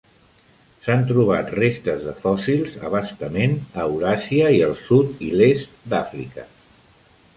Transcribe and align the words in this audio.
S'han 0.85 1.03
trobat 1.11 1.51
restes 1.57 2.07
de 2.07 2.13
fòssils 2.23 2.73
a 2.89 2.91
bastament 2.95 3.53
a 3.83 3.87
Euràsia 3.91 4.49
i 4.57 4.65
al 4.69 4.75
sud 4.89 5.25
i 5.29 5.33
l'est 5.43 5.77
d'Àfrica. 5.95 6.49